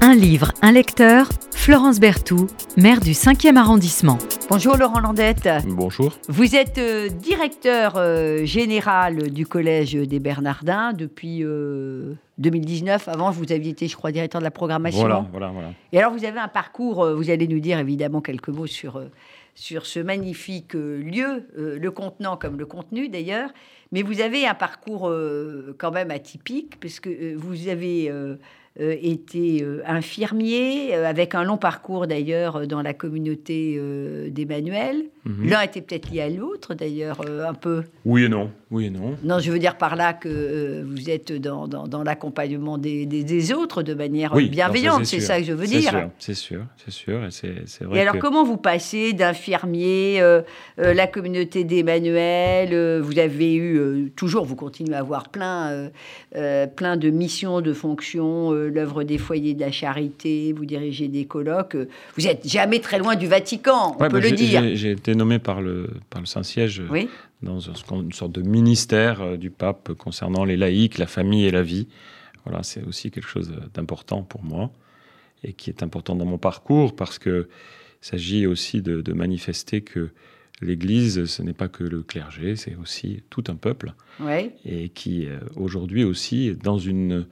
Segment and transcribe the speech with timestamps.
[0.00, 4.16] Un livre, un lecteur, Florence Berthoud, maire du 5e arrondissement.
[4.48, 5.48] Bonjour Laurent Landette.
[5.66, 6.16] Bonjour.
[6.28, 11.40] Vous êtes euh, directeur euh, général du Collège des Bernardins depuis
[12.38, 13.08] 2019.
[13.08, 15.00] Euh, Avant, vous aviez été, je crois, directeur de la programmation.
[15.00, 15.72] Voilà, voilà, voilà.
[15.92, 19.02] Et alors, vous avez un parcours, vous allez nous dire évidemment quelques mots sur,
[19.56, 23.50] sur ce magnifique lieu, le contenant comme le contenu d'ailleurs.
[23.90, 25.12] Mais vous avez un parcours
[25.76, 28.12] quand même atypique, puisque vous avez
[28.80, 33.80] euh, été euh, infirmier, euh, avec un long parcours d'ailleurs dans la communauté
[34.30, 35.06] d'Emmanuel.
[35.24, 35.48] Mhm.
[35.48, 37.82] L'un était peut-être lié à l'autre d'ailleurs, un peu.
[38.04, 38.52] Oui et non.
[38.70, 39.16] Oui et non.
[39.24, 43.82] Non, je veux dire par là que vous êtes dans, dans, l'accompagnement des, des, autres
[43.82, 46.10] de manière bienveillante, c'est ça que je veux dire.
[46.18, 47.98] C'est sûr, c'est sûr, et c'est vrai.
[47.98, 50.22] Et alors, comment vous passez d'infirmier,
[50.76, 55.90] la communauté d'Emmanuel, vous avez eu toujours, vous continuez à avoir plein,
[56.76, 61.76] plein de missions, de fonctions l'œuvre des foyers de la charité, vous dirigez des colloques.
[62.16, 64.62] Vous n'êtes jamais très loin du Vatican, on peut bah, le dire.
[64.74, 66.82] J'ai été nommé par le, par le Saint-Siège
[67.42, 71.62] dans une sorte de ministère euh, du pape concernant les laïcs, la famille et la
[71.62, 71.86] vie.
[72.44, 74.70] Voilà, c'est aussi quelque chose d'important pour moi
[75.44, 77.48] et qui est important dans mon parcours parce que
[78.00, 80.10] s'agit aussi de, manifester que
[80.60, 83.92] l'Église, ce n'est pas que le clergé, c'est aussi tout un peuple.
[84.64, 87.26] Et qui, euh, aujourd'hui aussi, dans une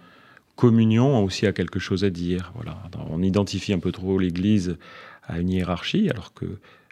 [0.57, 2.53] communion aussi a quelque chose à dire.
[2.55, 2.77] Voilà.
[3.11, 4.77] On identifie un peu trop l'Église
[5.29, 6.47] à une hiérarchie, alors que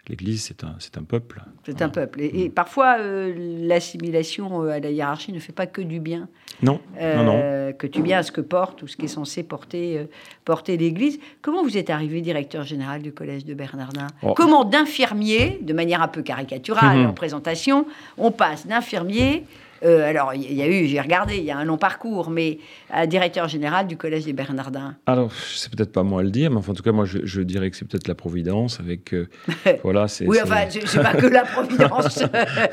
[0.07, 1.41] l'Église, c'est un, c'est un peuple.
[1.65, 2.21] C'est un peuple.
[2.21, 6.27] Et, parfois, euh, l'assimilation euh, à la hiérarchie ne fait pas que du bien.
[6.61, 7.39] Non, non, non.
[7.43, 10.07] Euh, que du bien à ce que porte ou ce qui est censé porter,
[10.45, 11.19] porter l'Église.
[11.41, 14.07] Comment vous êtes arrivé directeur général du Collège de Bernardin?
[14.21, 14.33] Oh.
[14.35, 17.07] Comment d'infirmier, de manière un peu caricaturale mhm.
[17.07, 17.85] en présentation,
[18.17, 19.43] on passe d'infirmier
[19.85, 22.57] euh, alors, il y, a eu, j'ai regardé, il y a un long parcours, mais
[22.89, 24.95] à directeur général du Collège des Bernardins.
[25.05, 27.69] Alors, c'est peut-être pas moi à le dire, mais en tout cas, moi, je, dirais
[27.69, 29.13] que c'est peut-être la Providence avec.
[29.13, 29.27] Euh,
[29.83, 30.25] voilà, c'est.
[30.27, 32.23] Oui, enfin, c'est pas que la Providence.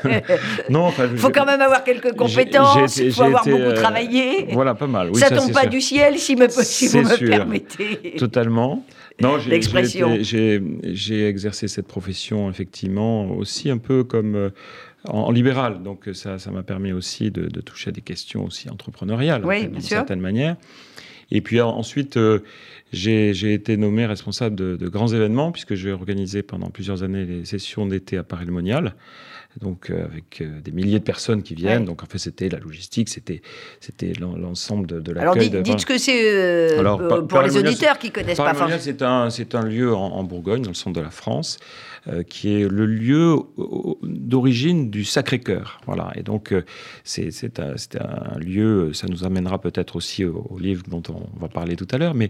[0.69, 1.07] non, enfin.
[1.11, 4.47] Il faut quand même avoir quelques compétences, il faut avoir beaucoup euh, travaillé.
[4.51, 5.11] Voilà, pas mal.
[5.11, 8.15] Oui, ça, tombe pas du ciel, si, me, si vous me permettez.
[8.17, 8.83] Totalement.
[9.21, 14.51] Non, j'ai exercé cette profession effectivement aussi un peu comme
[15.07, 15.83] en, libéral.
[15.83, 20.19] Donc ça, ça m'a permis aussi de, toucher à des questions aussi entrepreneuriales, d'une certaine
[20.19, 20.55] manière.
[21.31, 22.39] Et puis ensuite, euh,
[22.91, 27.85] j'ai été nommé responsable de, grands événements, puisque j'ai organisé pendant plusieurs années les sessions
[27.85, 28.95] d'été à Paris-le-Monial
[29.61, 31.85] donc euh, avec euh, des milliers de personnes qui viennent.
[31.85, 33.41] Donc en fait, c'était la logistique, c'était
[34.19, 35.49] l'ensemble de, de l'accueil.
[35.49, 36.77] Alors dites, ce que c'est
[37.27, 38.79] pour les auditeurs qui connaissent pas forcément.
[38.79, 41.92] C'est un c'est un lieu en, Bourgogne, dans le centre de la France, euh,
[42.27, 43.37] qui est le lieu
[44.03, 45.79] d'origine du Sacré-Cœur.
[45.85, 46.11] Voilà.
[46.15, 46.63] Et donc, euh,
[47.03, 51.75] c'est un, un, lieu, ça nous amènera peut-être aussi au, livre dont on va parler
[51.75, 52.29] tout à l'heure, mais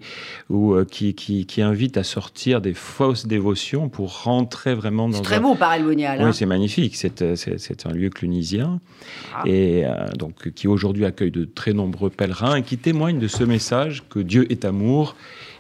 [0.49, 5.17] où, euh, qui, qui, qui, invite à sortir des fausses dévotions pour rentrer vraiment dans.
[5.17, 6.31] C'est très beau, pareil, Oui, hein.
[6.33, 6.95] c'est magnifique.
[6.95, 8.79] C'est un lieu clunisien.
[9.33, 9.43] Ah.
[9.47, 9.85] Et
[10.17, 14.19] donc, qui aujourd'hui accueille de très nombreux pèlerins et qui témoigne de ce message que
[14.19, 15.15] Dieu est amour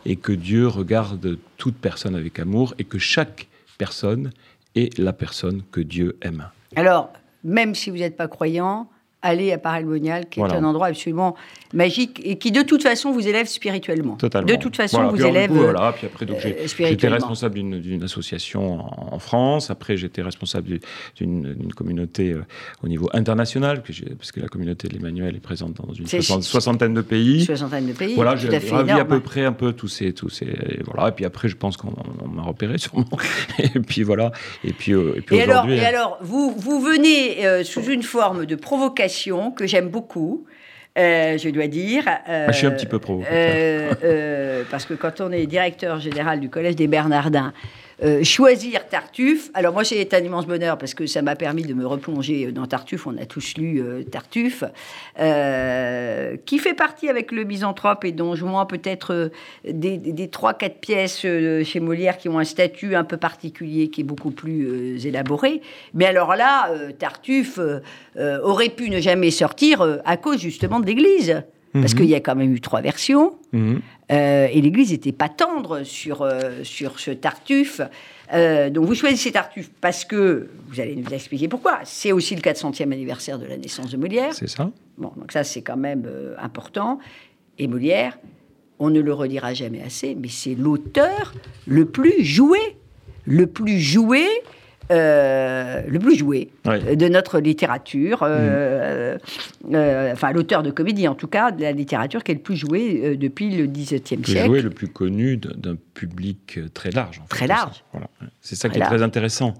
[0.05, 3.47] et que Dieu regarde toute personne avec amour et que chaque
[3.77, 4.31] personne
[4.75, 6.49] est la personne que Dieu aime.
[6.75, 7.11] Alors,
[7.43, 8.89] même si vous n'êtes pas croyant,
[9.23, 11.35] allez à Paray-le-Monial, qui est un endroit absolument
[11.73, 14.15] magique et qui de toute façon vous élève spirituellement.
[14.15, 14.47] Totalement.
[14.47, 15.93] De toute façon vous élève voilà.
[15.93, 19.71] Puis après, donc, euh, j'étais responsable d'une association en, France.
[19.71, 20.79] Après, j'étais responsable
[21.15, 22.43] d'une communauté euh,
[22.83, 23.81] au niveau international,
[24.17, 27.45] parce que la communauté de l'Emmanuel est présente dans une soixantaine de pays.
[27.45, 28.15] Soixantaine de pays.
[28.15, 30.53] Voilà, j'ai ravi à peu près un peu tous ces, tous ces,
[30.85, 31.09] voilà.
[31.09, 31.93] Et puis après, je pense qu'on
[32.29, 33.05] m'a repéré sûrement.
[33.59, 34.33] et puis voilà.
[34.65, 35.75] Et puis, euh, et puis aujourd'hui.
[35.75, 39.12] Et alors, vous vous venez sous une forme de provocation
[39.51, 40.45] que j'aime beaucoup.
[40.97, 42.03] Euh, je dois dire.
[42.07, 43.97] Ah, je suis un petit peu provocateur.
[44.03, 47.53] Euh, parce que quand on est directeur général du Collège des Bernardins,
[48.03, 49.49] euh, choisir Tartuffe.
[49.53, 52.65] Alors moi, c'est un immense bonheur parce que ça m'a permis de me replonger dans
[52.65, 53.07] Tartuffe.
[53.07, 54.65] On a tous lu euh, Tartuffe,
[55.19, 59.31] euh, qui fait partie avec le Misanthrope et Don Juan peut-être
[59.65, 64.05] des, des, 3-4 pièces chez Molière qui ont un statut un peu particulier, qui est
[64.05, 65.61] beaucoup plus élaboré.
[65.93, 67.59] Mais alors là, Tartuffe
[68.17, 71.43] aurait pu ne jamais sortir à cause justement de l'Église.
[71.73, 71.99] Parce mhm.
[71.99, 73.35] qu'il y a quand même eu trois versions.
[73.51, 73.81] Mhm.
[74.11, 77.81] Euh, et l'Église n'était pas tendre sur, euh, sur ce Tartuffe.
[78.33, 82.41] Euh, donc vous choisissez Tartuffe parce que, vous allez nous expliquer pourquoi, c'est aussi le
[82.41, 84.33] 400e anniversaire de la naissance de Molière.
[84.33, 84.69] C'est ça.
[84.97, 86.99] Bon, donc ça c'est quand même important.
[87.57, 88.17] Et Molière,
[88.79, 91.33] on ne le redira jamais assez, mais c'est l'auteur
[91.65, 92.59] le plus joué,
[93.25, 94.25] le plus joué
[94.91, 99.15] euh, le plus joué de notre littérature, euh,
[99.63, 99.75] mm.
[99.75, 102.57] euh, enfin l'auteur de comédie en tout cas, de la littérature qui est le plus
[102.57, 104.45] joué depuis le XVIIe siècle.
[104.45, 107.21] Joué, le plus connu d'un public très large.
[107.29, 107.83] très large.
[107.93, 108.09] Voilà.
[108.41, 109.53] C'est ça qui est très intéressant.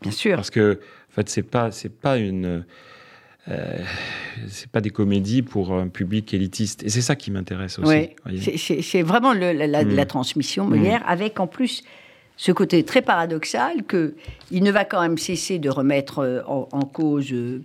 [0.00, 0.36] Bien sûr.
[0.36, 0.78] Parce que
[1.10, 2.64] en fait, c'est pas c'est pas une
[4.46, 6.84] c'est pas des comédies pour un public élitiste.
[6.84, 8.10] Et c'est ça qui m'intéresse aussi.
[8.28, 10.06] Oui, c'est vraiment le, la, mm.
[10.06, 11.08] transmission Molière, mm.
[11.08, 11.82] avec en plus
[12.42, 17.32] ce côté très paradoxal qu'il ne va quand même cesser de remettre euh, en, cause,
[17.32, 17.62] euh,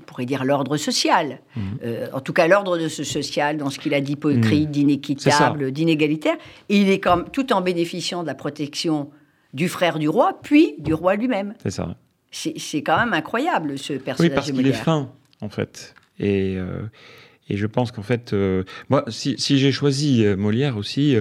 [0.00, 1.38] on pourrait dire, l'ordre social.
[1.54, 1.62] Mhm.
[1.84, 4.72] Euh, en tout cas, l'ordre de ce social dans ce qu'il a d'hypocrite, mhm.
[4.72, 6.34] d'inéquitable, d'inégalitaire.
[6.68, 9.10] Et il est tout en bénéficiant de la protection
[9.54, 11.54] du frère du roi, puis du roi lui-même.
[11.62, 11.94] C'est ça.
[12.32, 14.28] C'est quand même incroyable, ce personnage.
[14.28, 15.08] Oui, parce qu'il est fin,
[15.40, 15.94] en fait.
[16.18, 16.56] Et,
[17.48, 18.34] et je pense qu'en fait,
[18.90, 21.16] moi, si, si j'ai choisi Molière aussi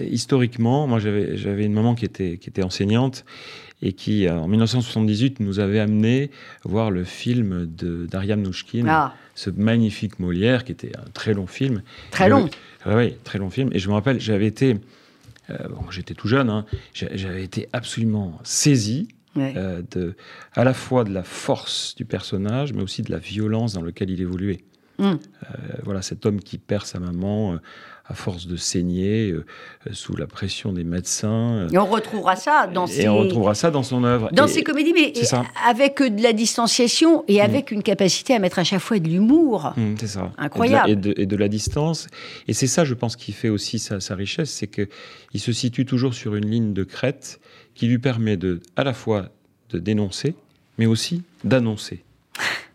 [0.00, 3.24] historiquement, moi j'avais une maman qui était, qui était enseignante
[3.84, 6.30] et qui, euh, en 1978, nous avait amené
[6.64, 9.14] voir le film d'Ariam Nouchkine, ah.
[9.34, 11.82] ce magnifique Molière, qui était un très long film.
[12.10, 12.48] Très long
[12.86, 13.68] Oui, très long film.
[13.72, 14.78] Et je me rappelle, j'avais été,
[15.50, 16.64] euh, bon, j'étais tout jeune, hein,
[16.94, 20.14] j'avais été absolument saisi euh, de,
[20.54, 24.10] à la fois de la force du personnage, mais aussi de la violence dans laquelle
[24.10, 24.64] il évoluait.
[25.00, 25.18] Hum.
[25.82, 27.58] voilà, cet homme qui perd sa maman
[28.06, 29.44] à force de saigner, euh,
[29.92, 31.66] sous la pression des médecins.
[31.72, 33.02] Et on retrouvera ça dans ses...
[33.02, 34.28] Et on retrouvera ça dans son œuvre.
[34.32, 35.12] Dans ses comédies, mais
[35.66, 37.40] avec de la distanciation et mm.
[37.40, 39.72] avec une capacité à mettre à chaque fois de l'humour.
[39.76, 40.30] Mm, c'est ça.
[40.36, 40.90] Incroyable.
[40.90, 42.08] Et de, et de, la distance.
[42.46, 45.86] Et c'est ça, je pense, qui fait aussi sa, sa richesse, c'est qu'il se situe
[45.86, 47.40] toujours sur une ligne de crête
[47.74, 49.30] qui lui permet de, à la fois
[49.70, 50.34] de dénoncer,
[50.76, 52.04] mais aussi d'annoncer.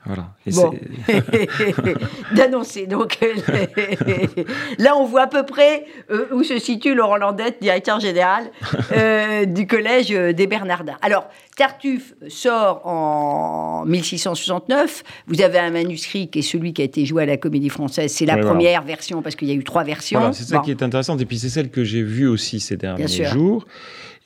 [0.06, 0.30] Voilà.
[2.36, 2.88] D'annoncer.
[2.88, 3.20] Donc
[4.80, 8.50] là, on voit à peu près euh, où se situe Laurent Landette, directeur général
[8.94, 10.98] euh, du collège des Bernardins.
[11.02, 15.04] Alors, Tartuffe sort en 1669.
[15.28, 18.12] Vous avez un manuscrit qui est celui qui a été joué à la Comédie Française.
[18.12, 20.20] C'est la première version parce qu'il y a eu trois versions.
[20.20, 21.18] Voilà, c'est ça qui est intéressant.
[21.18, 23.66] Et puis c'est celle que j'ai vue aussi ces derniers jours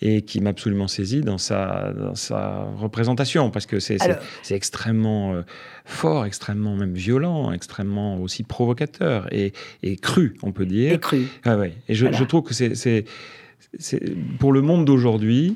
[0.05, 3.97] et qui m'a absolument saisi dans sa, dans sa représentation, parce que c'est
[4.51, 5.41] extrêmement euh,
[5.85, 10.93] fort, extrêmement même violent, extrêmement aussi provocateur et, et cru, on peut dire.
[10.93, 11.27] Et cru.
[11.45, 11.73] Ah ouais.
[11.87, 13.05] Et je, je trouve que c'est
[14.39, 15.55] pour le monde d'aujourd'hui,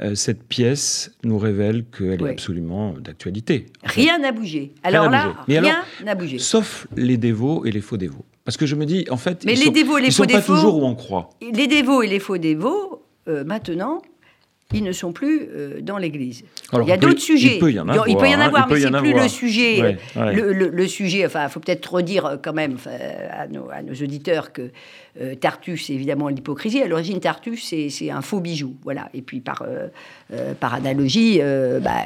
[0.00, 3.66] euh, cette pièce nous révèle qu'elle est absolument d'actualité.
[3.84, 4.72] Rien n'a bougé.
[4.82, 6.38] Alors là, rien n'a bougé.
[6.38, 8.24] Sauf les dévots et les faux dévots.
[8.44, 10.24] Parce que je me dis, en fait, Mais ils les sont, dévots et les faux
[10.24, 11.30] sont pas toujours où on croit.
[11.40, 14.02] Les dévots et les faux dévots, euh, maintenant,
[14.72, 16.44] ils ne sont plus euh, dans l'Église.
[16.72, 17.54] il y a d'autres sujets.
[17.54, 19.98] Il peut y en avoir, il peut y en avoir mais c'est plus le sujet.
[20.16, 21.26] Le, sujet.
[21.26, 22.76] Enfin, il faut peut-être redire euh, quand même
[23.30, 24.70] à nos, à nos auditeurs que
[25.20, 26.82] euh, Tartuffe, c'est évidemment l'hypocrisie.
[26.82, 28.76] À l'origine, Tartuffe, c'est un faux bijou.
[28.84, 29.08] Voilà.
[29.14, 29.88] Et puis, par, euh,
[30.32, 31.40] euh, par analogie,
[31.80, 32.04] bah,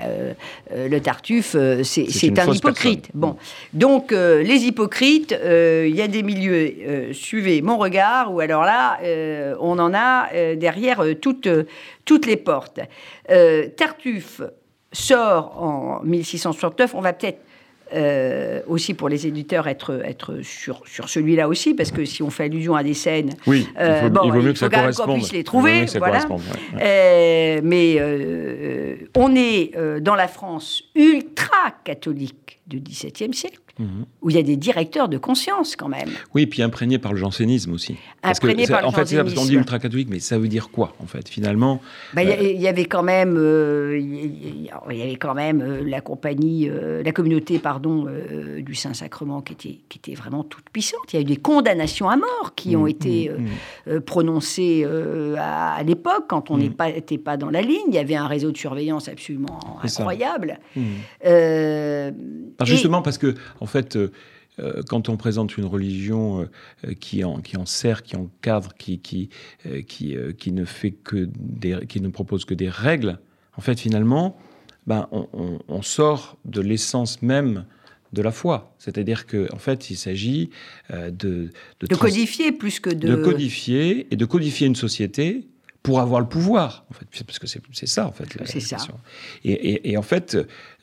[0.74, 3.10] le Tartuffe, c'est un hypocrite.
[3.14, 3.36] Bon.
[3.72, 8.98] Donc, les hypocrites, il y a des milieux, suivez mon regard, ou alors là,
[9.60, 11.48] on en a derrière toutes,
[12.04, 12.80] toutes les portes.
[13.76, 14.42] Tartuffe
[14.92, 16.94] sort en 1669.
[16.94, 17.40] On va peut-être
[17.92, 22.30] euh, aussi pour les éditeurs être, être sur, sur celui-là aussi, parce que si on
[22.30, 24.68] fait allusion à des scènes, oui, il euh, faut, bon, il vaut mieux que ça
[24.68, 25.86] qu'on puisse les trouver.
[25.96, 26.20] Voilà.
[26.80, 33.60] Euh, mais on est dans la France ultra catholique du XVIIe siècle
[34.22, 36.10] où il y a des directeurs de conscience quand même.
[36.34, 37.96] Oui, puis imprégnés par le jansénisme aussi.
[38.22, 40.94] Imprégnés par le en fait, c'est parce qu'on dit ultra-catholique, mais ça veut dire quoi,
[41.00, 41.80] en fait, finalement
[42.14, 46.70] bah, Il y, avait quand même, il y avait quand même la compagnie,
[47.04, 48.06] la communauté, pardon,
[48.58, 51.12] du Saint-Sacrement qui était, qui était vraiment toute puissante.
[51.12, 54.00] Il y a eu des condamnations à mort qui ont mmh, été mmh, mmh.
[54.00, 54.86] prononcées
[55.36, 57.88] à, l'époque, quand on n'était pas, pas dans la ligne.
[57.88, 60.60] Il y avait un réseau de surveillance absolument incroyable.
[62.62, 64.12] Justement, parce que en fait, euh,
[64.60, 66.48] euh, quand on présente une religion
[66.84, 69.30] euh, qui, en, qui en sert, qui encadre, qui, qui,
[69.86, 73.18] qui, qui, ne fait que des, qui ne propose que des règles,
[73.56, 74.36] en fait, finalement,
[74.86, 77.64] ben, on, sort de l'essence même
[78.12, 78.74] de la foi.
[78.78, 80.50] C'est-à-dire qu'en en fait, il s'agit
[80.90, 83.08] de, de, codifier plus que de...
[83.08, 85.48] De codifier et de codifier une société
[85.84, 88.26] pour avoir le pouvoir, en fait, parce que c'est ça, en fait.
[88.46, 88.78] C'est ça.
[89.44, 90.36] Et, et, et, en fait,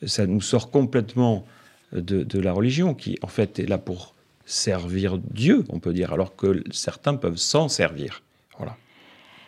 [0.06, 1.44] ça nous sort complètement
[1.92, 4.14] de, la religion, qui en fait est là pour
[4.46, 8.22] servir Dieu, on peut dire, alors que certains peuvent s'en servir.
[8.58, 8.76] Voilà.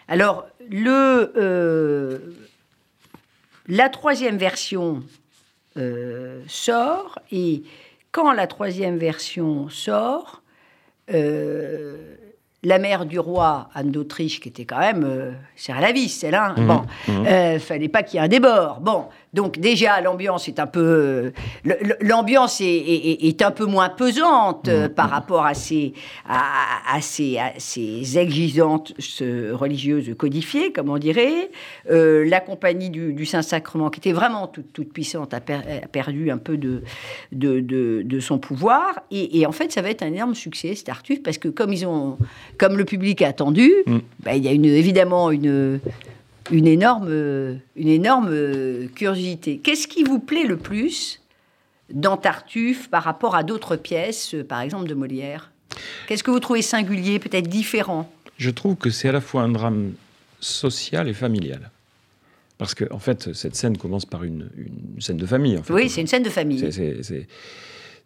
[0.09, 2.19] Alors, le, euh,
[3.67, 5.03] la troisième version
[5.77, 7.63] euh, sort, et
[8.13, 10.43] quand la troisième version sort,
[11.13, 12.15] euh,
[12.63, 15.33] la mère du roi, Anne d'Autriche, qui était quand même euh,
[15.69, 16.55] à la vis, celle là.
[16.57, 16.67] Mmh.
[16.67, 17.59] Bon, Mmh.
[17.59, 18.81] fallait pas qu'il y ait un débord.
[18.81, 21.31] Bon, donc déjà l'ambiance est un peu, euh,
[22.01, 25.93] l'ambiance est, est- est un peu moins pesante euh, par rapport à ces,
[26.29, 26.41] à,
[26.97, 31.51] à ces, à ces exigences euh, religieuses codifiées, comme on dirait.
[31.91, 35.87] Euh, la compagnie du, du Saint-Sacrement, qui était vraiment toute, toute puissante, a, per- a
[35.89, 36.83] perdu un peu de,
[37.33, 39.01] de, de- de son pouvoir.
[39.11, 41.73] Et, et en fait, ça va être un énorme succès, cet Tartuffe, parce que comme
[41.73, 42.19] ils ont,
[42.59, 43.99] comme le public a attendu, Mm.
[44.21, 45.81] bah, il y a une, évidemment une,
[46.51, 47.09] une énorme,
[47.77, 49.59] une énorme euh, curiosité.
[49.59, 51.21] Qu'est-ce qui vous plaît le plus
[51.93, 55.51] dans Tartuffe par rapport à d'autres pièces, euh, par exemple de Molière?
[56.07, 58.11] Qu'est-ce que vous trouvez singulier, peut-être différent?
[58.37, 59.93] Je trouve que c'est à la fois un drame
[60.41, 61.71] social et familial.
[62.59, 65.59] Parce que, en fait, cette scène commence par une, une scène de famille.
[65.59, 65.73] En fait.
[65.73, 66.61] Oui, c'est une scène de famille.
[66.61, 67.27] C'est- c'est- c'est-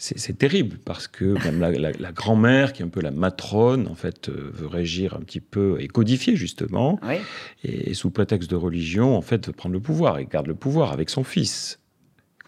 [0.00, 3.88] C'est terrible parce que même la, la- la grand-mère, qui est un peu la matrone,
[3.88, 7.16] en fait, euh, veut régir un petit peu et codifier justement, Oui.
[7.64, 10.92] et, sous prétexte de religion, en fait, veut prendre le pouvoir et garde le pouvoir
[10.92, 11.80] avec son fils.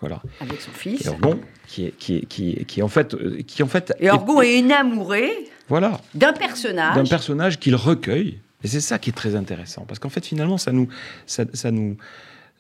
[0.01, 0.23] Voilà.
[0.41, 1.05] Avec son fils.
[1.05, 3.67] Et Orgon, qui est, qui est, qui est, qui est en fait, euh, qui en
[3.67, 5.29] fait, Et Orgon est enamouré
[5.69, 6.95] voilà, d'un personnage.
[6.95, 8.39] d'un personnage qu'il recueille.
[8.63, 10.87] Et c'est ça qui est très intéressant, parce qu'en fait, finalement, ça nous,
[11.27, 11.97] ça, ça nous,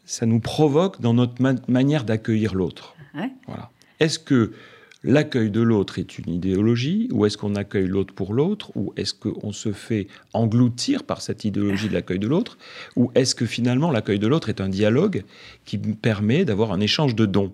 [0.04, 2.96] ça nous provoque dans notre ma- manière d'accueillir l'autre.
[3.14, 3.30] Ouais.
[3.46, 3.70] Voilà.
[4.00, 4.52] Est-ce que
[5.02, 9.14] l'accueil de l'autre est une idéologie, ou est-ce qu'on accueille l'autre pour l'autre, ou est-ce
[9.14, 12.58] qu'on se fait engloutir par cette idéologie de l'accueil de l'autre,
[12.96, 15.24] ou est-ce que finalement l'accueil de l'autre est un dialogue
[15.64, 17.52] qui me permet d'avoir un échange de dons?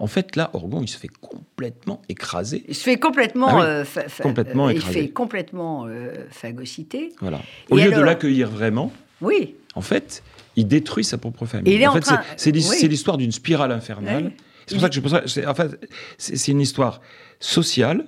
[0.00, 2.64] En fait, là, Orgon, il se fait complètement écraser.
[2.68, 3.84] Il se fait complètement, Ah oui, euh,
[4.22, 7.12] complètement euh, il fait complètement euh, phagocyté.
[7.20, 7.40] Voilà.
[7.70, 10.22] Au Et lieu de l'accueillir vraiment, Oui, en fait,
[10.54, 11.74] il détruit sa propre famille.
[11.74, 12.88] Il est en en fait, train- c'est- oui.
[12.88, 14.26] l'histoire d'une spirale infernale.
[14.26, 14.32] Oui.
[14.68, 15.12] C'est pour ça que je pense
[15.46, 17.00] en fait, c'est une histoire
[17.40, 18.04] sociale.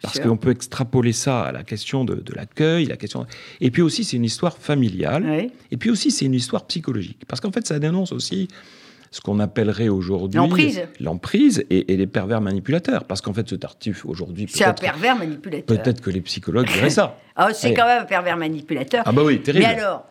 [0.00, 3.26] Parce qu'on peut extrapoler ça à la question de, de l'accueil, la question.
[3.60, 5.24] Et puis aussi, c'est une histoire familiale.
[5.28, 5.50] oui.
[5.72, 7.22] Et puis aussi, c'est une histoire psychologique.
[7.26, 8.46] Parce qu'en fait, ça dénonce aussi
[9.10, 10.38] ce qu'on appellerait aujourd'hui
[11.00, 11.64] L'emprise.
[11.68, 13.06] et, et les pervers manipulateurs.
[13.06, 15.76] Parce qu'en fait, ce Tartuffe aujourd'hui, c'est un pervers manipulateur.
[15.82, 17.18] peut-être que les psychologues diraient ça.
[17.40, 19.02] Ah, c'est quand même un pervers manipulateur.
[19.06, 19.64] Ah bah oui, terrible.
[19.64, 20.08] Mais alors,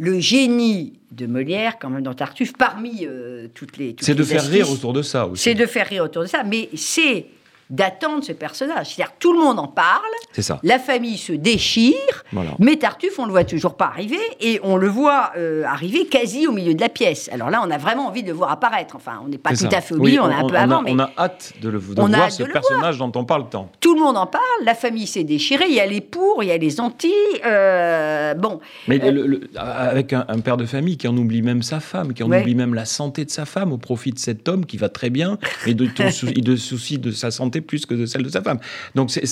[0.00, 3.90] le génie de Molière, quand même, dans Tartuffe, parmi euh, toutes les.
[3.90, 5.42] toutes C'est de faire rire autour de ça aussi.
[5.42, 7.26] C'est de faire rire autour de ça, mais c'est
[7.70, 8.94] d'attendre ce personnage.
[8.94, 10.58] C'est-à-dire tout le monde en parle, C'est ça.
[10.62, 11.94] la famille se déchire,
[12.32, 12.50] Voilà.
[12.58, 16.46] mais Tartuffe, on le voit toujours pas arriver, et on le voit euh, arriver quasi
[16.46, 17.28] au milieu de la pièce.
[17.32, 18.96] Alors là, on a vraiment envie de le voir apparaître.
[18.96, 19.78] Enfin, on n'est pas C'est tout ça.
[19.78, 21.52] à fait au milieu, Oui, on est un peu a, avant, mais on a hâte
[21.62, 23.70] de, le, de On a voir hâte ce de le personnage dont on parle tant.
[23.80, 26.48] tout le monde en parle, la famille s'est déchirée, il y a les pour, il
[26.48, 27.12] y a les anti.
[27.44, 31.42] euh, bon, Mais Euh, le- le- avec un, un père de famille qui en oublie
[31.42, 32.40] même sa femme, qui en Ouais.
[32.40, 35.10] oublie même la santé de sa femme au profit de cet homme qui va très
[35.10, 35.86] bien et de,
[36.36, 38.58] il de soucie de sa santé plus que de celle de sa femme.
[38.94, 39.24] Donc c'est-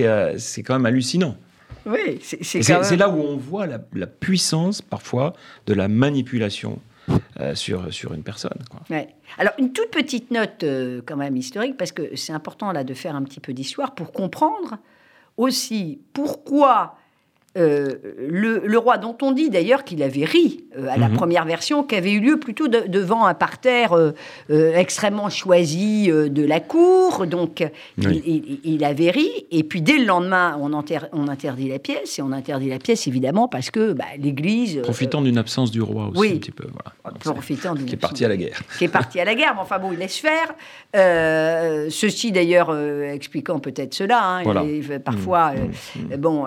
[0.00, 1.36] euh, quand même hallucinant.
[1.86, 5.32] oui, c'est même- là où on voit la, la puissance parfois
[5.66, 6.80] de la manipulation
[7.40, 8.58] euh, sur, sur une personne.
[8.70, 8.80] quoi.
[8.88, 9.08] Ouais.
[9.38, 12.94] Alors, une toute petite note euh, quand même historique, parce que c'est important là de
[12.94, 14.76] faire un petit peu d'histoire pour comprendre
[15.36, 16.96] aussi pourquoi
[17.58, 21.16] euh, le, le roi, dont on dit d'ailleurs qu'il avait ri euh, à la Mhm.
[21.16, 24.12] première version, qui avait eu lieu plutôt de- devant un parterre euh,
[24.74, 27.62] extrêmement choisi de la cour, donc
[27.98, 28.22] Oui.
[28.26, 30.72] il, il- il avait ri, et puis dès le lendemain, on,
[31.28, 34.80] interdit la pièce, et on interdit la pièce évidemment parce que bah, l'Église...
[34.82, 36.32] Profitant d'une absence du roi aussi oui.
[36.34, 36.64] un petit peu.
[36.64, 36.94] Voilà.
[37.04, 38.60] Donc, c'est- profitant d'une qui est parti à la guerre.
[38.78, 40.54] qui est parti à la guerre, mais enfin bon, il laisse faire.
[41.90, 42.74] Ceci d'ailleurs
[43.12, 44.20] expliquant peut-être cela.
[44.22, 44.62] hein, Voilà.
[44.62, 46.46] il est- parfois, Mmh, bon,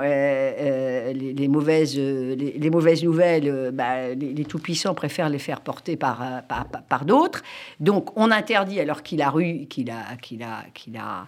[0.95, 5.95] euh, les, mauvaises, euh, les, mauvaises nouvelles, euh, bah, les, tout-puissants préfèrent les faire porter
[5.97, 6.43] par,
[6.89, 7.41] par, d'autres.
[7.79, 9.33] Donc on interdit alors qu'il a,
[9.69, 11.27] qu'il a, qu'il a, qu'il a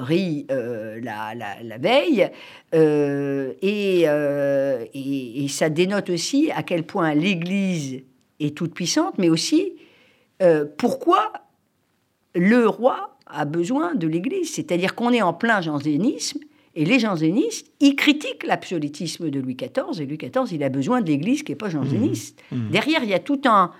[0.00, 2.28] ri la, la- veille.
[2.72, 8.02] Et, et- et ça dénote aussi à quel point l'Église
[8.40, 9.72] est toute puissante, mais aussi
[10.76, 11.32] pourquoi
[12.34, 14.52] le roi a besoin de l'Église.
[14.54, 16.40] C'est-à-dire qu'on est en plein jansénisme,
[16.74, 21.00] et les jansénistes, ils critiquent l'absolutisme de Louis XIV, et Louis XIV, il a besoin
[21.00, 22.40] de l'Église qui n'est pas janséniste.
[22.52, 22.70] Mmh.
[22.70, 23.72] Derrière, il y a tout un,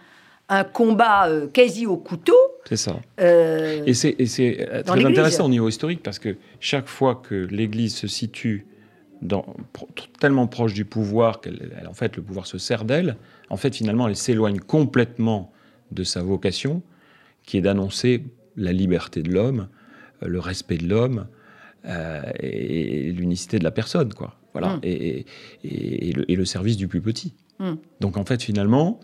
[0.49, 2.35] un combat euh, quasi au couteau.
[2.68, 2.99] C'est ça.
[3.20, 7.94] euh, Et c'est euh, très intéressant au niveau historique parce que chaque fois que l'Église
[7.94, 8.66] se situe
[9.23, 13.16] dans, pro- tellement proche du pouvoir qu'elle elle- en fait le pouvoir se sert d'elle,
[13.50, 15.52] en fait finalement elle s'éloigne complètement
[15.92, 16.82] de sa vocation
[17.44, 18.25] qui est d'annoncer
[18.56, 19.68] la liberté de l'homme,
[20.23, 21.26] le respect de l'homme
[21.87, 24.37] euh, et, et l'unicité de la personne, quoi.
[24.52, 24.80] Voilà, Mm.
[24.82, 25.26] et, et-
[25.64, 27.34] et- et le, et le service du plus petit.
[27.58, 27.75] Mm.
[28.00, 28.99] Donc en fait finalement,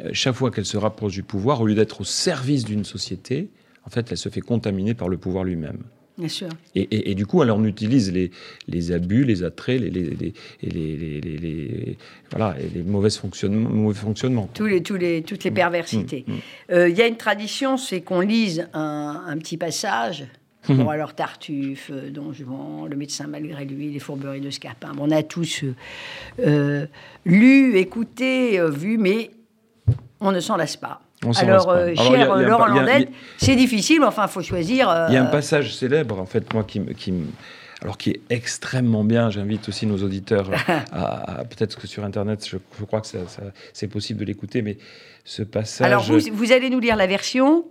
[0.00, 3.50] euh, chaque fois qu'elle se rapproche du pouvoir, au lieu d'être au service d'une société,
[3.86, 5.82] en fait, elle se fait contaminer par le pouvoir lui-même.
[6.16, 6.48] Bien sûr.
[6.76, 8.30] Et, du coup, alors, on utilise les,
[8.68, 11.98] les abus, les attraits, les, les, les,
[12.30, 13.68] voilà, les mauvais fonctionnements.
[13.68, 14.48] Mauvais fonctionnements.
[14.54, 15.54] Tous les, tous les, toutes les mmh.
[15.54, 16.24] perversités.
[16.26, 16.32] Mmh.
[16.32, 16.36] Mmh.
[16.70, 20.24] Euh, il y a une tradition, c'est qu'on lise un, un, petit passage.
[20.68, 24.92] Bon, alors Tartuffe, euh, Don Juan, Le médecin malgré lui, Les fourberies de Scapin.
[24.98, 25.64] on a tous
[26.40, 26.86] euh,
[27.24, 29.30] lu, écouté, vu, mais
[30.20, 31.00] on ne s'en lasse pas.
[31.36, 35.06] Alors, euh, cher Laurent Landette, c'est difficile, mais enfin, il faut choisir.
[35.08, 37.12] Il y a un euh, passage célèbre, en fait, moi, qui, qui
[37.82, 39.30] alors qui est extrêmement bien.
[39.30, 40.50] J'invite aussi nos auditeurs
[40.92, 43.08] à, peut-être que sur Internet, je, crois que
[43.72, 44.78] c'est possible de l'écouter, mais
[45.24, 45.86] ce passage.
[45.86, 47.64] Alors vous, vous, allez nous lire la version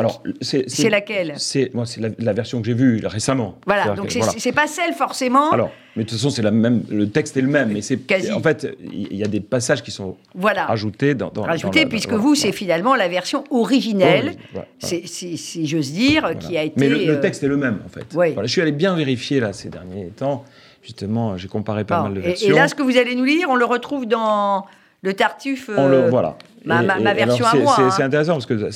[0.00, 1.70] alors, c'est laquelle C'est
[2.18, 3.56] la, version que j'ai vue récemment.
[3.66, 5.50] Voilà, donc c'est pas celle forcément.
[5.50, 6.82] Alors, mais de toute façon, c'est la même.
[6.88, 7.98] Le texte est le même, mais c'est
[8.32, 10.66] en fait, il y a des passages qui sont voilà.
[10.66, 11.30] rajoutés dans.
[11.30, 14.34] dans rajoutés, puisque vous, c'est finalement la version originelle,
[14.78, 16.74] si j'ose dire, qui a été.
[16.78, 18.06] Mais le, euh, texte est le même, en fait.
[18.12, 20.44] Voilà, je suis allé bien vérifier là ces derniers temps.
[20.82, 22.48] Justement, j'ai comparé pas mal de versions.
[22.48, 24.64] Et, là, ce que vous allez nous lire, on le retrouve dans
[25.02, 25.68] le Tartuffe.
[25.76, 26.38] On le, voilà.
[26.64, 27.74] Ma, version à moi.
[27.76, 28.06] C'est hein.
[28.06, 28.70] intéressant parce que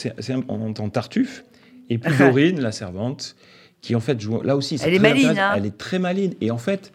[0.49, 1.45] on entend Tartuffe
[1.91, 3.37] et puis Dorine, la servante,
[3.81, 4.41] qui en fait joue.
[4.43, 5.39] Là aussi, elle est maline.
[5.39, 5.55] Hein.
[5.57, 6.35] Elle est très maline.
[6.41, 6.93] Et en fait,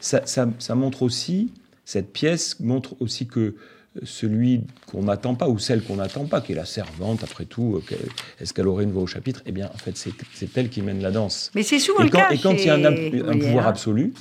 [0.00, 1.52] ça, ça, montre aussi,
[1.84, 3.54] cette pièce montre aussi que
[4.02, 7.76] celui qu'on n'attend pas ou celle qu'on n'attend pas, qui est la servante, après tout,
[7.90, 7.96] euh,
[8.38, 9.40] est-ce qu'elle aurait une voix au chapitre?
[9.46, 11.50] Eh bien, en fait, c'est elle qui mène la danse.
[11.54, 12.30] Mais c'est souvent et quand, le cas.
[12.34, 14.12] Et quand il y a un, pouvoir absolu,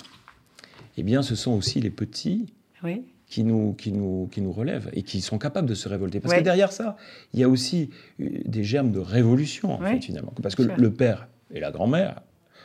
[0.96, 2.54] eh bien, ce sont aussi les petits
[2.84, 3.02] oui
[3.36, 6.22] qui nous, qui, nous, qui nous relèvent et qui sont capables de se révolter.
[6.22, 6.96] Parce que derrière ça,
[7.34, 7.90] il y a aussi
[8.22, 10.34] euh, des germes de révolution, en fait, finalement.
[10.42, 12.22] Parce que le père et la grand-mère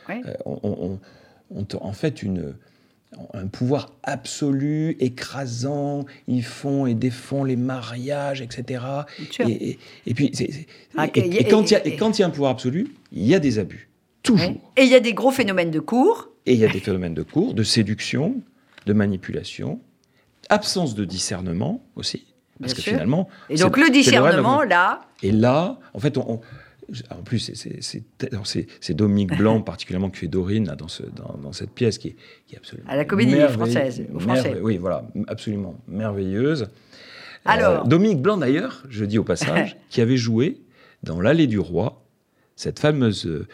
[0.09, 0.97] euh, ont,
[1.81, 2.53] en fait une,
[3.33, 8.85] un pouvoir absolu, écrasant, ils font et défont les mariages, etc.
[9.39, 10.31] Et, et, puis,
[10.95, 13.25] ah, et, quand il y a, et quand il y a un pouvoir absolu, il
[13.25, 13.89] y a des abus,
[14.23, 14.53] toujours.
[14.77, 16.29] Et il y a des gros phénomènes de cours.
[16.45, 18.41] Et il y a des phénomènes de cours, de séduction,
[18.85, 19.81] de manipulation,
[20.51, 22.27] absence de discernement aussi.
[22.59, 23.27] Parce que finalement.
[23.49, 25.01] Et donc le discernement, là.
[25.23, 26.41] Et là, en fait, on,
[27.09, 32.09] en plus, c'est Dominique Blanc particulièrement qui fait Dorine dans, ce, dans, cette pièce qui
[32.09, 32.15] est,
[32.47, 32.89] qui est absolument.
[32.89, 34.59] À la comédie française, au français.
[34.61, 36.67] Oui, voilà, absolument merveilleuse.
[37.45, 37.83] Alors.
[37.83, 40.61] Euh, Dominique Blanc, d'ailleurs, je dis au passage, qui avait joué
[41.03, 42.00] dans L'Allée du Roi
[42.61, 43.47] cette fameuse euh,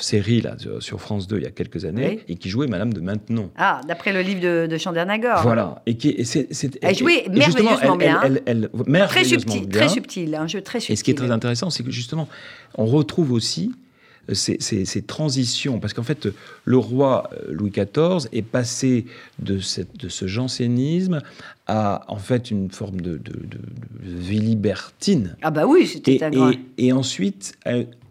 [0.00, 3.00] série là sur France 2 il y a quelques années et qui jouait Madame de
[3.00, 3.50] Maintenon.
[3.56, 5.40] Ah, d'après le livre de, de Chandernagor.
[5.42, 6.48] Voilà, et qui c'est
[6.82, 8.20] elle jouait merveilleusement bien.
[8.22, 8.70] Elle, elle,
[9.08, 10.92] très subtil, très subtil, un jeu très subtil.
[10.92, 12.28] Et ce qui est très intéressant, c'est que justement,
[12.74, 13.72] on retrouve aussi
[14.28, 16.28] euh, ces, ces, transitions, parce qu'en fait,
[16.66, 19.06] le roi euh, Louis XIV est passé
[19.38, 21.22] de, cette, de ce jansénisme
[21.66, 23.58] à en fait une forme de, de, de,
[24.02, 25.36] vie libertine.
[25.40, 27.54] Ah bah oui, c'était un et, et, ensuite,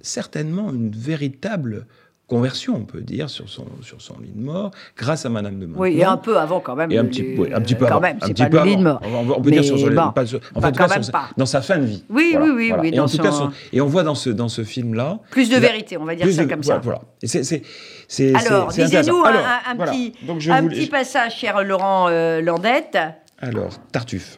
[0.02, 1.86] certainement une véritable
[2.30, 5.66] conversion, on peut dire, sur son, sur son lit de mort, grâce à Madame de
[5.66, 5.82] Maintenon.
[5.82, 6.92] Oui, et un peu avant quand même.
[6.92, 8.00] Et un petit, un petit peu avant.
[8.00, 9.02] Même, un petit peu lit de mort.
[9.04, 10.14] On, peut dire sur son, pas,
[10.56, 12.06] en fait, dans sa fin de vie.
[12.10, 12.74] Oui, oui, oui.
[12.80, 15.20] oui et, en tout cas, et on voit dans ce, dans ce film-là...
[15.32, 16.78] Plus de vérité, on va dire ça comme ça.
[16.78, 17.02] Voilà.
[17.22, 18.36] Et c'est...
[18.36, 20.14] Alors, disez-nous un, un, petit,
[20.50, 22.98] un petit passage, cher Laurent euh, Landette.
[23.40, 24.38] Alors, Tartuffe.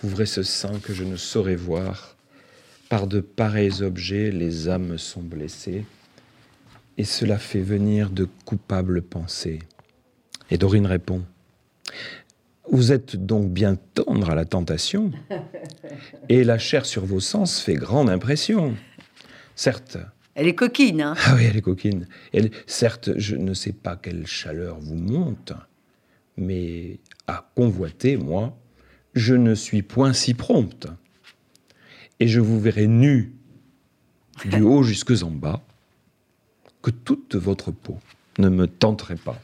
[0.00, 2.13] Couvrez ce sein que je ne saurais voir
[2.94, 5.84] par de pareils objets, les âmes sont blessées,
[6.96, 9.58] et cela fait venir de coupables pensées.
[10.48, 11.24] Et Dorine répond
[12.70, 15.10] Vous êtes donc bien tendre à la tentation,
[16.28, 18.76] et la chair sur vos sens fait grande impression.
[19.56, 19.98] Certes.
[20.36, 22.06] Elle est coquine, hein Ah oui, elle est coquine.
[22.32, 25.52] Elle, certes, je ne sais pas quelle chaleur vous monte,
[26.36, 28.56] mais à convoiter, moi,
[29.14, 30.86] je ne suis point si prompte
[32.20, 33.32] et je vous verrai nu,
[34.44, 35.60] du haut jusque en bas,
[36.82, 37.98] que toute votre peau
[38.38, 39.38] ne me tenterait pas.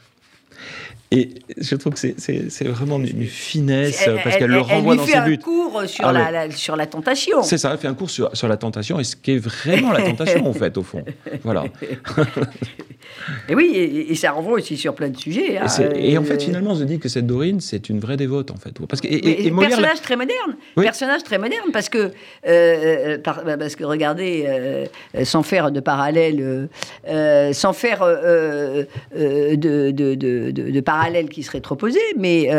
[1.13, 5.33] Et je trouve que c'est vraiment une, finesse, parce qu'elle le renvoie dans ses buts.
[5.35, 7.43] Elle fait un cours sur, ah, la, sur la tentation.
[7.43, 9.91] C'est ça, elle fait un cours sur, sur la tentation, et ce qui est vraiment
[9.91, 11.05] la tentation, en fait, au fond.
[11.43, 11.65] Voilà.
[13.49, 15.59] Et oui, et, ça renvoie aussi sur plein de sujets.
[15.59, 18.17] Hein, et, en fait, euh, finalement, on se dit que cette Dorine, c'est une vraie
[18.17, 18.75] dévote, en fait.
[18.87, 20.57] Parce que, et, personnage très moderne.
[20.77, 22.11] Personnage très moderne, parce que, euh,
[22.47, 24.47] euh, bah, parce que regardez,
[25.25, 26.69] sans faire de parallèle,
[27.53, 28.87] sans faire de,
[29.55, 32.51] de, de, de, parallèle qui serait trop posé, mais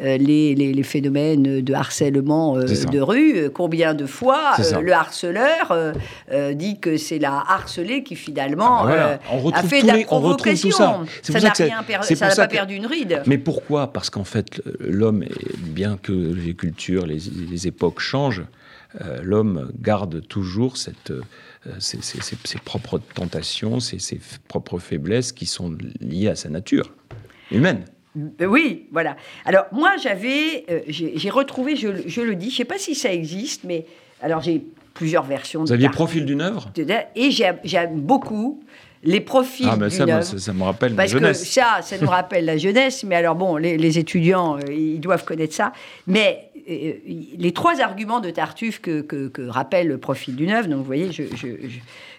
[0.00, 5.92] les, les, phénomènes de harcèlement de rue, combien de fois le harceleur
[6.54, 11.00] dit que c'est la harcelée qui finalement ah bah a fait on retrouve tout ça.
[11.22, 13.22] Ça n'a rien ça n'a pas perdu une ride.
[13.26, 13.92] Mais pourquoi?
[13.92, 15.24] Parce qu'en fait, l'homme,
[15.58, 18.44] bien que les cultures, les, époques changent,
[19.22, 21.12] l'homme garde toujours cette,
[21.78, 26.92] ses, propres tentations, ses, propres faiblesses qui sont liées à sa nature
[27.50, 27.84] humaine.
[28.40, 29.16] Oui, voilà.
[29.44, 33.64] Alors moi, j'avais, j'ai retrouvé, je, le dis, je ne sais pas si ça existe,
[33.64, 33.86] mais
[34.20, 34.62] alors j'ai
[34.94, 35.62] plusieurs versions.
[35.62, 36.70] Vous aviez Profil d'une œuvre?
[37.16, 38.62] Et j'aime beaucoup
[39.04, 40.22] les profils ah, ça, œuvre.
[40.22, 41.40] ça, me rappelle la jeunesse.
[41.40, 43.02] Que ça, ça nous rappelle la jeunesse.
[43.04, 45.72] Mais alors bon, les, étudiants, euh, ils doivent connaître ça.
[46.06, 46.92] Mais euh,
[47.38, 51.10] les trois arguments de Tartuffe que, que, rappelle le profil d'une œuvre, donc vous voyez,
[51.10, 51.24] je,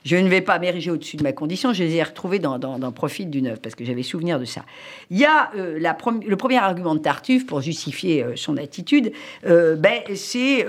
[0.03, 2.77] je ne vais pas m'ériger au-dessus de ma condition, je les ai retrouvés dans, dans,
[2.77, 4.63] dans Profil d'une œuvre, parce que j'avais souvenir de ça.
[5.09, 9.13] Il y a euh, la le premier argument de Tartuffe pour justifier euh, son attitude,
[9.43, 10.65] ben, c'est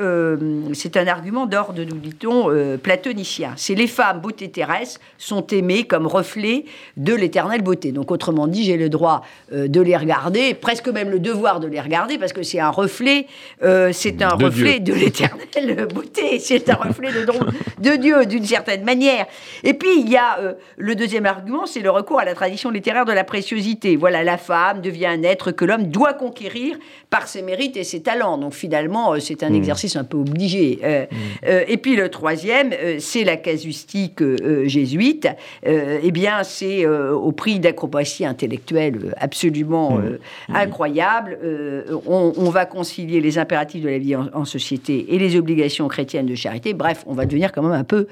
[0.75, 3.55] c'est un argument d'ordre, nous dit-on, platonicien.
[3.57, 6.65] C'est les femmes beauté terrestres sont aimées comme reflet
[6.97, 7.93] de l'éternelle beauté.
[7.93, 11.81] Donc autrement dit, j'ai le droit de les regarder, presque même le devoir de les
[11.81, 13.27] regarder, parce que c'est un reflet,
[13.93, 19.27] c'est un reflet de l'éternelle beauté, c'est un reflet de, de Dieu d'une certaine manière.
[19.63, 22.71] Et puis, il y a euh, le deuxième argument, c'est le recours à la tradition
[22.71, 23.97] littéraire de la préciosité.
[23.97, 26.77] Voilà, la femme devient un être que l'homme doit conquérir
[27.11, 28.39] par ses mérites et ses talents.
[28.39, 29.55] Donc, finalement, euh, c'est un mmh.
[29.55, 30.81] exercice un peu obligé.
[30.83, 31.47] Euh, mmh.
[31.69, 34.23] et puis, le troisième, c'est la casuistique
[34.65, 35.29] jésuite.
[36.03, 40.55] Eh bien, c'est au prix d'acrobatie intellectuelle absolument mmh.
[40.55, 41.39] incroyable.
[42.07, 46.35] On, va concilier les impératifs de la vie en, société et les obligations chrétiennes de
[46.35, 46.73] charité.
[46.75, 48.07] Bref, on va devenir quand même un peu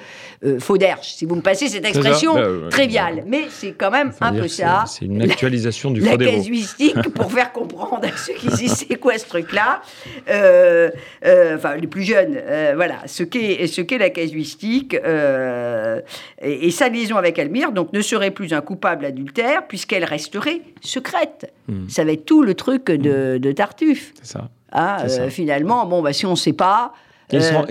[0.78, 3.24] d'air si vous me passez cette expression bah, triviale.
[3.26, 4.84] Mais c'est quand même un peu ça.
[4.86, 9.18] C'est une actualisation du La casuistique, pour faire comprendre à ceux qui disent c'est quoi
[9.18, 9.82] ce truc-là,
[10.28, 10.90] euh,
[11.24, 16.88] euh, enfin les plus jeunes, euh, voilà, ce qu'est ce qu'est la casuistique et, sa
[16.88, 17.38] liaison avec
[17.72, 21.52] Donc ne serait plus un coupable adultère puisqu'elle resterait secrète.
[21.68, 21.88] Hmm.
[21.88, 24.12] Ça va être tout le truc de, de Tartuffe.
[24.22, 24.50] C'est ça.
[24.74, 26.94] Ah, finalement, bon, bah, si on ne sait pas,
[27.34, 27.62] euh,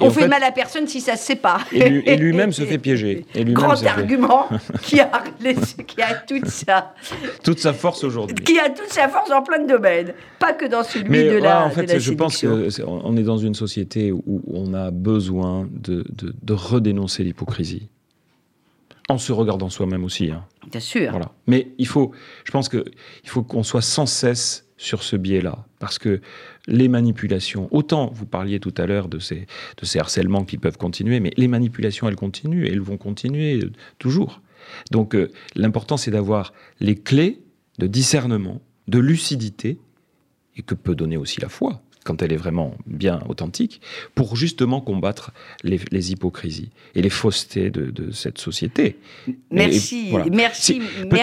[0.00, 1.58] on fait, mal à personne si ça se sait pas.
[1.72, 3.24] Et, lui-même se fait piéger.
[3.34, 4.48] Et Grand argument
[4.82, 5.10] qui, a,
[5.86, 6.94] qui a toute sa...
[7.42, 8.36] toute sa force aujourd'hui.
[8.44, 10.12] Qui a toute sa force en plein de domaines.
[10.38, 14.12] Pas que dans celui de la En fait, je pense qu'on est dans une société
[14.12, 17.88] où on a besoin de, de, redénoncer l'hypocrisie.
[19.08, 20.30] En se regardant soi-même aussi.
[20.30, 20.44] Hein.
[20.70, 21.10] Bien sûr.
[21.10, 21.32] Voilà.
[21.46, 22.12] Mais il faut,
[22.44, 22.84] je pense qu'il
[23.24, 25.64] faut qu'on soit sans cesse sur ce biais-là.
[25.78, 26.20] Parce que
[26.66, 30.76] les manipulations, autant vous parliez tout à l'heure de ces, de ces harcèlements qui peuvent
[30.76, 34.40] continuer, mais les manipulations, elles continuent et elles vont continuer euh, toujours.
[34.90, 37.42] Donc euh, l'important, c'est d'avoir les clés
[37.78, 39.78] de discernement, de lucidité,
[40.56, 43.82] et que peut donner aussi la foi quand elle est vraiment bien authentique,
[44.14, 45.30] pour justement combattre
[45.62, 48.96] les, hypocrisies et les faussetés de, cette société.
[49.50, 50.80] Merci, merci,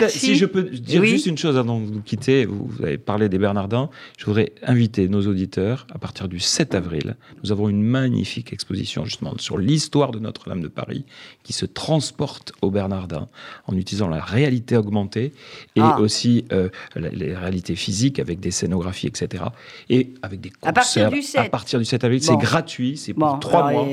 [0.09, 3.29] si, Si je peux dire juste une chose avant de vous quitter, vous avez parlé
[3.29, 7.81] des Bernardins, je voudrais inviter nos auditeurs, à partir du 7 avril, nous avons une
[7.81, 11.03] magnifique exposition justement sur l'histoire de Notre-Dame de Paris,
[11.41, 13.27] qui se transporte aux Bernardins
[13.65, 15.33] en utilisant la réalité augmentée
[15.75, 15.99] et ah.
[15.99, 19.45] aussi euh, les réalités physiques avec des scénographies, etc.
[19.89, 21.41] Et avec des partir du 7.
[21.41, 23.87] À partir du 7 avril, c'est gratuit, c'est pour trois mois.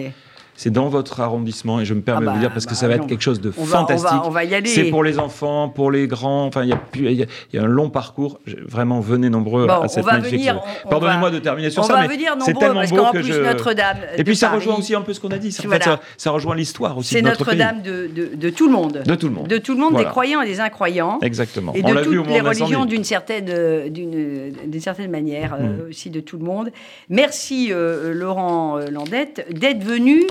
[0.54, 2.72] C'est dans votre arrondissement et je me permets ah de vous dire bah, parce que
[2.72, 4.10] bah ça va être quelque chose de fantastique.
[4.24, 4.68] on va, y aller.
[4.68, 6.46] C'est pour les enfants, pour les grands.
[6.46, 8.38] Enfin, il y, a, il y, a un long parcours.
[8.66, 10.48] Vraiment, venez nombreux à cette magnifique.
[10.88, 13.42] Pardonnez-moi de terminer sur ça, mais c'est tellement beau que je.
[13.42, 13.98] Notre-Dame.
[14.16, 15.56] Et puis ça rejoint aussi un peu ce qu'on a dit.
[15.66, 17.14] En fait, ça, rejoint l'histoire aussi.
[17.14, 19.02] C'est Notre-Dame de, de, tout le monde.
[19.04, 19.48] De tout le monde.
[19.48, 21.18] De tout le monde, des croyants et des incroyants.
[21.22, 21.72] Exactement.
[21.74, 25.90] Et de toutes les religions d'une certaine, d'une certaine manière euh, hmm.
[25.90, 26.70] aussi de tout le monde.
[27.08, 30.22] Merci euh, Laurent euh, Landette d'être venu.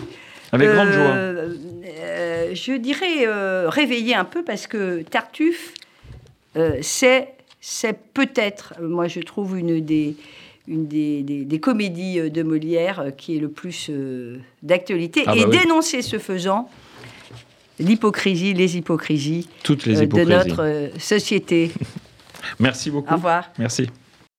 [0.52, 1.16] Avec grande joie.
[2.02, 5.74] Euh, je dirais euh, réveiller un peu parce que Tartuffe,
[6.58, 10.16] euh, c'est, c'est peut-être, moi je trouve, une des,
[10.68, 13.90] une des, des, comédies de Molière qui est le plus
[14.62, 15.24] d'actualité.
[15.26, 16.70] Ah et bah dénoncer ce faisant
[17.80, 21.72] l'hypocrisie, les hypocrisies, Toutes les de notre société.
[22.60, 23.14] Merci beaucoup.
[23.14, 23.50] Au revoir.
[23.58, 23.88] Merci.